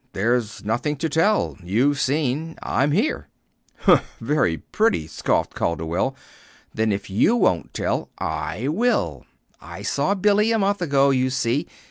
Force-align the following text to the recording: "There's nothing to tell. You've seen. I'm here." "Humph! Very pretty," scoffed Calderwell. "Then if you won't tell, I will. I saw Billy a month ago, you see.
"There's 0.13 0.65
nothing 0.65 0.95
to 0.95 1.07
tell. 1.09 1.57
You've 1.63 1.99
seen. 1.99 2.57
I'm 2.63 2.89
here." 2.89 3.27
"Humph! 3.81 4.15
Very 4.19 4.57
pretty," 4.57 5.05
scoffed 5.05 5.53
Calderwell. 5.53 6.15
"Then 6.73 6.91
if 6.91 7.11
you 7.11 7.35
won't 7.35 7.71
tell, 7.71 8.09
I 8.17 8.67
will. 8.67 9.27
I 9.61 9.83
saw 9.83 10.15
Billy 10.15 10.51
a 10.51 10.57
month 10.57 10.81
ago, 10.81 11.11
you 11.11 11.29
see. 11.29 11.67